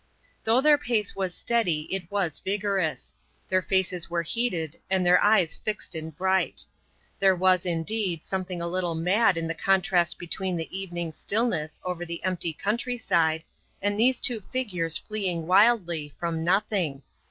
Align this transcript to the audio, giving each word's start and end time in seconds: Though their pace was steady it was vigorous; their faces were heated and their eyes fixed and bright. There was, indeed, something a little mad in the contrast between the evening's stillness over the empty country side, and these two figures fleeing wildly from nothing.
Though 0.43 0.61
their 0.61 0.79
pace 0.79 1.15
was 1.15 1.31
steady 1.35 1.81
it 1.93 2.09
was 2.09 2.39
vigorous; 2.39 3.15
their 3.47 3.61
faces 3.61 4.09
were 4.09 4.23
heated 4.23 4.79
and 4.89 5.05
their 5.05 5.23
eyes 5.23 5.55
fixed 5.55 5.93
and 5.93 6.17
bright. 6.17 6.65
There 7.19 7.35
was, 7.35 7.67
indeed, 7.67 8.23
something 8.25 8.63
a 8.63 8.67
little 8.67 8.95
mad 8.95 9.37
in 9.37 9.45
the 9.45 9.53
contrast 9.53 10.17
between 10.17 10.57
the 10.57 10.75
evening's 10.75 11.17
stillness 11.17 11.79
over 11.83 12.03
the 12.03 12.23
empty 12.23 12.51
country 12.51 12.97
side, 12.97 13.43
and 13.79 13.99
these 13.99 14.19
two 14.19 14.39
figures 14.41 14.97
fleeing 14.97 15.45
wildly 15.45 16.15
from 16.17 16.43
nothing. 16.43 17.03